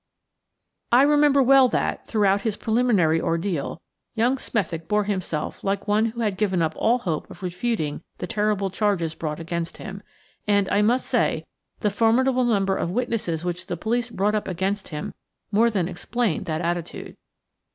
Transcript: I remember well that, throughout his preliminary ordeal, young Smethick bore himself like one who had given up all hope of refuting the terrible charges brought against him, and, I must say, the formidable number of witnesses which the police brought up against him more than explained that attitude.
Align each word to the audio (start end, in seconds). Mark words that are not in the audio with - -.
I 0.91 1.03
remember 1.03 1.43
well 1.43 1.67
that, 1.69 2.07
throughout 2.07 2.41
his 2.41 2.57
preliminary 2.57 3.21
ordeal, 3.21 3.79
young 4.15 4.39
Smethick 4.39 4.87
bore 4.87 5.03
himself 5.03 5.63
like 5.63 5.87
one 5.87 6.07
who 6.07 6.21
had 6.21 6.37
given 6.37 6.63
up 6.63 6.73
all 6.75 6.97
hope 6.97 7.29
of 7.29 7.43
refuting 7.43 8.01
the 8.17 8.25
terrible 8.25 8.71
charges 8.71 9.13
brought 9.13 9.39
against 9.39 9.77
him, 9.77 10.01
and, 10.47 10.67
I 10.71 10.81
must 10.81 11.05
say, 11.07 11.45
the 11.81 11.91
formidable 11.91 12.45
number 12.45 12.75
of 12.75 12.89
witnesses 12.89 13.45
which 13.45 13.67
the 13.67 13.77
police 13.77 14.09
brought 14.09 14.33
up 14.33 14.47
against 14.47 14.87
him 14.87 15.13
more 15.51 15.69
than 15.69 15.87
explained 15.87 16.45
that 16.47 16.61
attitude. 16.61 17.15